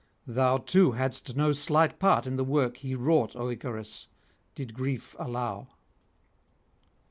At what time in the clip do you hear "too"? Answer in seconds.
0.57-0.93